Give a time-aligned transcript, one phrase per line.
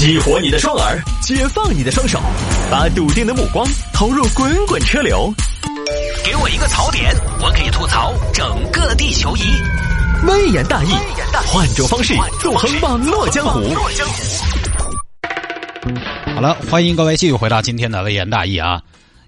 [0.00, 2.18] 激活你的双耳，解放你的双手，
[2.70, 5.30] 把笃定的目光投入滚滚车流。
[6.24, 9.42] 给我一个槽点，我可以吐槽整个地球仪。
[10.26, 10.88] 微言大义，
[11.46, 13.60] 换种方式纵横网络江湖。
[16.34, 18.80] 好了，欢迎各位继续回到今天的微言大义啊！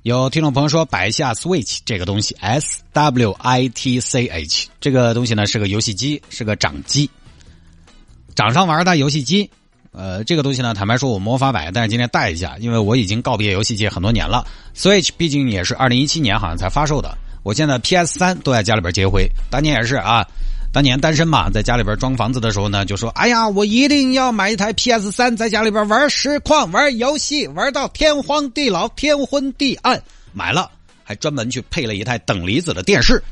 [0.05, 7.11] 有听众朋友说摆下 Switch 这个东西，S W I T C H 这个东西呢是个游戏机，是个掌机，
[8.35, 9.51] 掌上玩的游戏机。
[9.93, 14.47] 呃，这个东西呢，坦白说，我魔法买，但是今天带一下，因为我已经告别游戏界很多年了。
[14.75, 19.29] Switch 毕竟也是二零一七年好像才发售的，我现在 PS 三都在家里边接灰。
[19.51, 20.27] 当年也是啊，
[20.73, 30.71] 当年单身嘛，在家里边装房子的时候呢，就说：“哎呀，我一定要买一台 PS 三，在家里边玩实况、玩游戏，玩到天荒地老、天昏地暗。”买了，
[31.05, 33.23] 还专门去配了一台等离子的电视。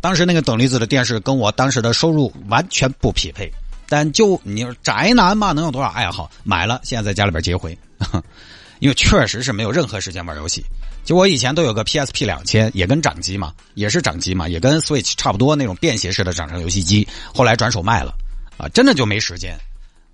[0.00, 3.48] 当时那个等离子的电视跟我当时的收入完全不匹配。
[3.88, 6.30] 但就你说宅男嘛，能有多少爱好？
[6.44, 7.76] 买了，现在在家里边接回，
[8.80, 10.64] 因为确实是没有任何时间玩游戏。
[11.04, 17.08] 就我以前都有个 PSP 两千，也跟掌机嘛，也是掌机嘛，也跟 Switch 差不多那种便携式的掌上游戏机。
[17.34, 18.12] 后来转手卖了，
[18.58, 19.58] 啊，真的就没时间。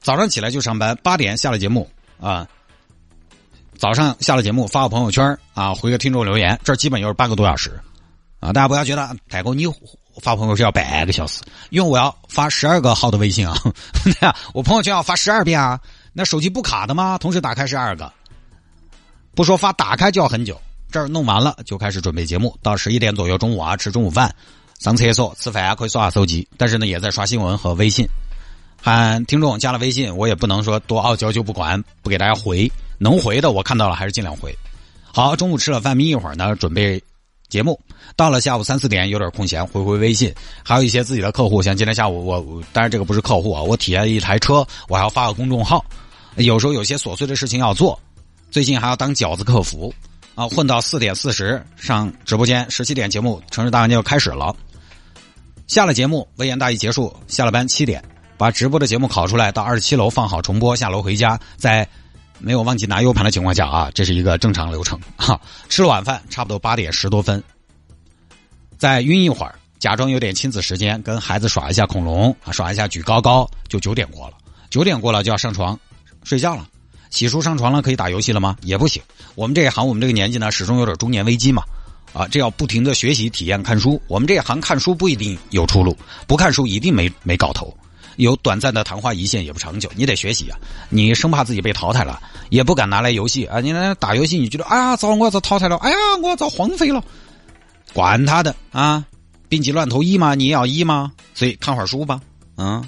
[0.01, 2.47] 早上起来就上班，八点下了节目啊，
[3.77, 7.73] 早上下了节目发个朋友圈啊，回个听众留言，这基本又是半个多小时
[8.39, 8.53] 啊。
[8.53, 9.67] 大家不要觉得太过你。
[10.21, 13.55] 发朋友圈要半个小时，因为我要发十二个号的微信 啊，
[14.53, 15.81] 我朋友圈要发十二遍啊，
[16.13, 17.19] 那手机不卡的吗？
[17.19, 18.13] 同时打开十二个，
[19.35, 20.61] 不说发打开就要很久。
[20.91, 24.33] 这儿弄完了就开始准备节目，到十一点左右中午啊吃中午饭，
[24.79, 28.07] 上厕所吃饭啊可以刷下手机，但是呢也在刷新闻和微信。
[28.81, 34.57] 喊听众加了微信，我也不能说多傲娇就不管不给大家回，能回的我看到了还是尽量回。
[35.13, 37.03] 好，中午吃了饭，眯一会儿呢，准备。
[37.49, 37.79] 节目。
[38.17, 45.85] 到了下午三四点有点空闲，回回微信，还有一些自己的客户，像今天下午我，当然这个不是客户啊，我体验一台车，我还要发个公众号，
[46.37, 47.99] 有时候有些琐碎的事情要做，
[48.51, 49.93] 最近还要当饺子客服，
[50.35, 54.55] 啊，混到四点四十上直播间，十七点节目《城市大案件》就开始了，
[55.67, 58.03] 下了节目微言大义结束，下了班七点
[58.37, 61.89] 把直播的节目拷出来，到二十七楼放好重播，下楼回家在。
[62.39, 65.41] 没有忘记拿 U 盘的情况下啊，这是一个正常流程 哈。
[65.69, 67.43] 吃了晚饭，差不多八点十多分，
[68.77, 74.35] 再晕一会儿，假装有点亲子时间，跟孩子耍一下恐龙啊，耍一下举高高，就九点过了。
[74.71, 75.79] 九点过了就要上床
[76.25, 76.67] 睡觉了，
[77.11, 78.57] 洗漱上床了可以打游戏了吗？
[78.63, 79.01] 也不行。
[79.35, 81.63] 我们这一行，我们这个年纪呢，始终有点中年危机嘛
[82.13, 84.01] 啊，这要不停的学习、体验、看书。
[84.09, 85.97] 我们这一行看书不一定有出路，
[86.27, 87.73] 不看书一定没没搞头。
[88.17, 90.59] 有短暂的昙花一现也不长久，你得学习啊！
[90.89, 92.21] 你生怕自己被淘汰了，
[92.51, 93.61] 也不敢拿来游戏啊！
[93.61, 97.03] 你来打游戏，你觉得哎呀，早我要遭淘汰了，哎呀，我要遭荒废了，
[97.93, 99.05] 管他的啊！
[99.49, 101.13] 病急乱投医嘛，你也要医吗？
[101.35, 102.21] 所以看会儿书吧，
[102.57, 102.85] 嗯，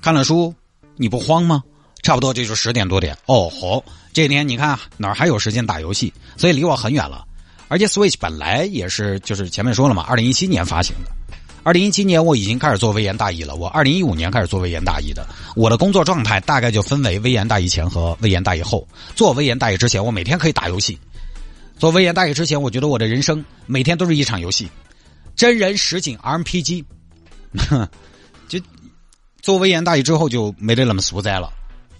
[0.00, 0.54] 看了书
[0.96, 1.62] 你不慌吗？
[2.02, 3.84] 差不多这就十点多点哦吼！
[4.12, 6.12] 这天你看哪儿还有时间打游戏？
[6.36, 7.24] 所以离我很远了。
[7.68, 11.10] 而且 Switch 本来也是就是前面说了嘛，二零一七年发行的。
[11.66, 13.56] 二零一七年我已经开始做微言大义了。
[13.56, 15.26] 我二零一五年开始做微言大义的。
[15.56, 18.86] 我的工作状态大概就分为微言大义前和微言大义后。
[19.16, 20.96] 做微言大义之前，我每天可以打游戏；
[21.76, 24.70] 做微言大义之前，我觉得我的人生每天都是一场游戏，
[25.34, 26.84] 真人实景 RPG。
[28.46, 28.60] 就
[29.42, 31.52] 做微言大义之后就没得那么俗哉了。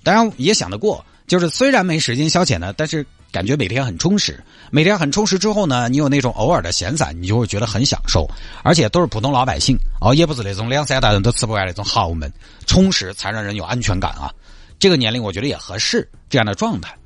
[0.04, 3.04] 当然也想得过，就是虽然没时间消遣呢，但是。
[3.36, 8.26] 感觉每天很充实，每天很充实之后呢，你有那种偶尔的闲散，你就会觉得很享受，
[8.62, 12.32] 而且都是普通老百姓哦，也不是那种两三代人都吃不完那种豪门，
[12.66, 14.32] 充实才让人有安全感啊。
[14.78, 16.96] 这个年龄我觉得也合适这样的状态。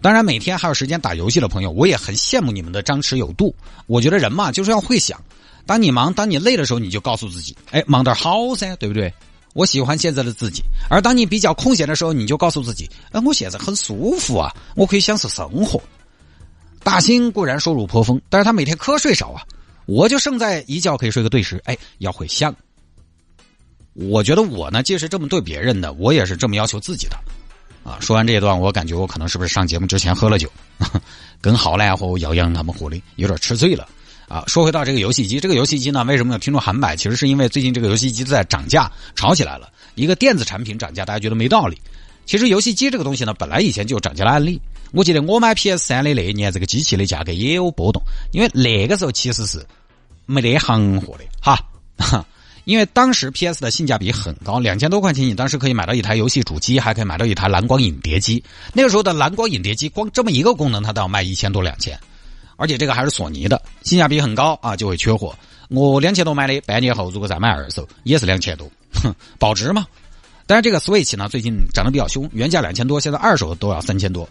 [0.00, 3.52] 当然，每天还有时间打游戏的朋友，我也很羡慕你们的张弛有度。
[3.86, 5.20] 我觉得人嘛就是要会想，
[5.66, 9.12] 当你忙、当你累的时候，你就告诉自己，哎，忙点好噻，对不对？
[9.54, 15.80] 我喜欢现在的自己，而当你比较空闲的时候，你就告诉自己：，哎，我现在很舒服啊，我可以享受生活。
[16.82, 19.42] 大兴固然收入颇丰，但是他每天瞌睡少啊，
[19.86, 21.58] 我就胜在一觉可以睡个对时。
[21.64, 22.54] 哎，要会想。
[23.94, 27.16] 我觉得我呢，既是这么对别人的，我也是这么要求自己的。
[27.84, 30.50] 啊，说完这一段，我感觉我可能是不是上节目之前喝了酒，
[31.40, 33.88] 跟好赖和姚洋他们喝的，有点吃醉了。
[34.28, 36.96] 啊，说回到这个游戏机，这个游戏机呢，为什么有听众喊买？
[36.96, 39.68] 其实是因为最近这个游戏机在涨价，炒起来了。
[39.94, 41.78] 一个电子产品涨价，大家觉得没道理。
[42.26, 44.60] 其实游戏机这个东西呢，本来以前就有涨价的案例。
[44.92, 49.64] 我记得我买 PS 三的那一年，这个机器的价格也有波动，因为那个时候其实是
[50.24, 51.58] 没得行货的哈。
[52.64, 58.42] 因为当时 PS 的性价比很高，两千多块钱，你当时可以买到一台游戏主机，还可以买到一台蓝光影碟机。
[58.72, 61.98] 那个时候的蓝光影碟机，光这么一个功能，它都要卖一千多两千。
[62.56, 65.34] 而且这个还是索尼的，性价比很高啊，就会缺货。
[65.68, 68.70] 我两千多买的，半年后如果再买二手，也是两千多，
[69.02, 69.86] 哼， 保值嘛。
[70.46, 74.28] 但是这个 Switch 呢，最近涨得比较凶，原价两千多，现在二手都要三千多。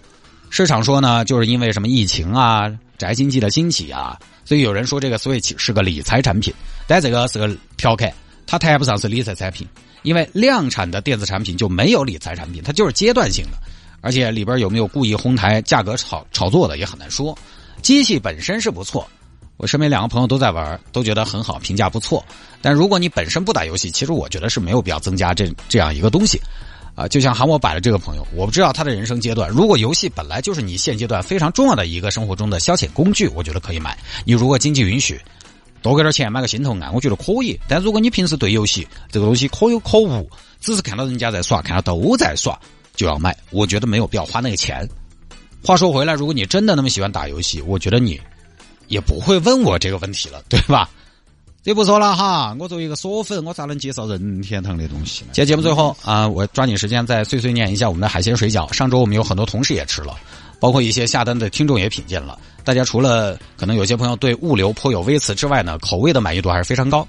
[0.52, 6.54] 市场说呢，就是因为什么疫情啊、宅经济的兴起啊，所以有人说这个 Switch 是个理财产品，
[6.86, 8.14] 但这个是个调侃，
[8.46, 9.68] 它谈不上是理财产品，
[10.04, 13.58] 因为量产的电子产品就没有理财产品，它就是阶段性的，
[14.02, 17.36] 而且里边有没有故意哄抬、价格炒炒作的也很难说。
[17.82, 19.08] 机器本身是不错，
[19.58, 22.24] 我身边两个朋友都在玩，都觉得很好，评价不错。
[22.62, 26.40] 但如果你本身不打游戏，其实我觉得是没有必要增加这这样一个东西。
[26.96, 29.50] 啊，就像喊我摆的这个朋友，我不知道他的人生阶段。
[29.50, 33.98] 如果游戏本来就是你现阶段非常重要的一个生活中的消遣工具，我觉得可以买。
[34.26, 35.20] 你如果经济允许，
[35.82, 37.60] 多给点钱买个心头爱，我觉得可以。
[37.68, 40.30] 但如果你平时对游戏这个东西可有可无，
[40.62, 42.56] 只是看到人家在耍，看到都在耍
[42.96, 44.88] 就要买，我觉得没有必要花那个钱。
[45.64, 48.20] 话说回来，如果你真的那么喜欢打游戏，我觉得你
[48.88, 50.90] 也不会问我这个问题了，对吧？
[51.64, 55.30] 这不说了哈，我作为一个锁粉，我咋能介绍任天堂的东西呢？
[55.32, 58.70] 今天节目最后啊，我抓紧时间再碎碎念一下我们的海鲜水饺。
[58.74, 60.14] 上周我们有很多同事也吃了，
[60.60, 62.38] 包括一些下单的听众也品鉴了。
[62.66, 67.08] 大家除了可能有些朋友对物流颇有微词之外呢，口味的满意度还是非常高。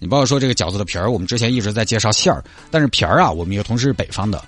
[0.00, 4.42] 你包括说这个饺子的皮儿，我们之前一直在介绍馅儿，但是皮儿啊，我们一个同事是北方的。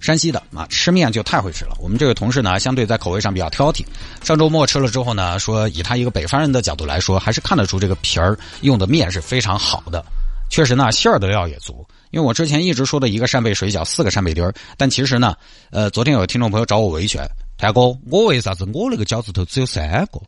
[0.00, 1.76] 山西的啊，吃面就太会吃了。
[1.80, 3.84] 我们这位同事呢，相对在口味上比较挑剔。
[4.22, 10.04] 上周末吃了之后呢，说以他一个北方人的角度来说，还是看得出这个皮儿用的面是非常好的。
[10.50, 11.86] 确实呢，馅儿的料也足。
[12.10, 15.34] 因为我之前一直说的一个扇贝水饺四个扇贝丁儿，但其实呢，
[15.70, 17.28] 呃，昨天有听众朋友找我维权，
[17.58, 20.20] 大哥，我为啥子我那个饺子头只有三个？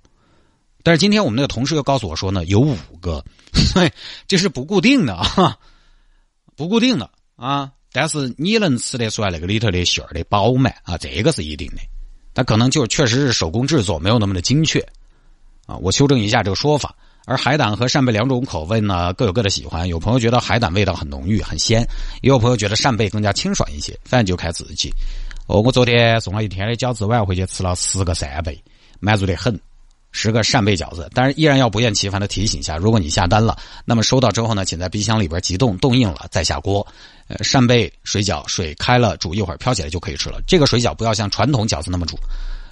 [0.82, 3.24] 但是今天我们那个同事又告诉我说呢，有五个，
[3.54, 3.90] 所以
[4.26, 5.56] 这是不固定的啊，
[6.56, 7.70] 不固定的啊。
[7.92, 11.82] 但是你能吃得出来那个里头的馅儿的饱满啊，这个是一定的。
[12.32, 14.78] 它可能就确实是手工制作，没有那么的精确
[15.66, 15.76] 啊。
[15.78, 16.94] 我修正一下这个说法。
[17.26, 19.86] 而海胆和扇贝两种口味呢，各有各的喜欢。
[19.86, 21.86] 有朋友觉得海胆味道很浓郁、很鲜，
[22.22, 23.96] 也有朋友觉得扇贝更加清爽一些。
[24.04, 24.90] 反正就看自己。
[25.46, 28.58] 哦，我昨天送了一天的饺子，晚上回去吃了十个扇贝，
[29.00, 29.60] 满足的很。
[30.12, 36.86] 十个扇贝饺子，但是依然要不厌其烦的提醒一下：如果你下单了，那么收到之后呢，请在冰箱里边急冻冻硬了再下锅。
[37.28, 40.40] 呃，扇贝水饺水开了煮一会儿飘起来就可以吃了。
[40.46, 42.18] 这个水饺不要像传统饺子那么煮。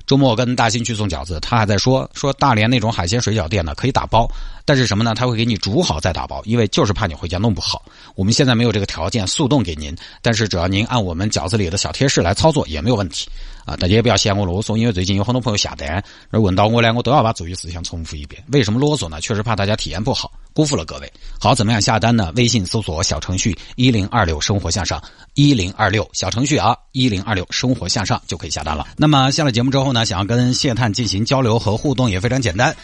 [0.08, 4.26] 周末跟大新去送饺子，他还在说说大连那种海鲜水饺店呢可以打包，
[4.64, 5.14] 但是什么呢？
[5.14, 7.84] 他会给你煮好再打包，因为就是怕你回家弄不好。
[8.14, 13.28] 我们现在没有这个条件速冻给您，但是只要您按我们饺子里的小贴士来操作也没有问题
[13.66, 13.76] 啊！
[13.76, 18.42] 大家也不要嫌我啰嗦，因为最近有很多朋友下单而问到我呢，我都要把注意事项重复一遍。
[18.50, 19.20] 为什么啰嗦呢？
[19.20, 21.12] 确实怕大家体验不好，辜负了各位。
[21.38, 22.32] 好，怎么样下单呢？
[22.34, 25.00] 微信搜索小程序一零二六生活向上
[25.34, 28.84] 一零二六小程序啊一零二六生活向上就可以下单了。
[28.96, 30.04] 那么下了节目之后呢？
[30.04, 32.74] 想要跟谢探进行交流和互动也非常简单。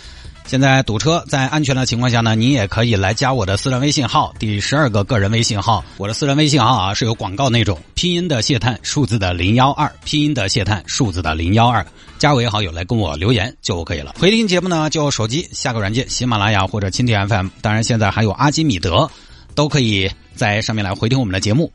[0.47, 5.83] 现在堵车，在安全的情况下呢，你也可以来加我的私人微信号，第十二个个人微信号。
[5.97, 11.85] 我的私人微信号啊是有广告那种，拼音的谢探，数字的零幺二，拼音的谢探，数字的零幺二，
[12.19, 14.15] 加为好友来跟我留言就 OK 了。
[14.19, 19.11] 回听节目呢，就手机下个软件，喜马拉雅或者蜻蜓 FM，当然现在还有阿基米德，
[19.55, 21.73] 都可以在上面来回听我们的节目。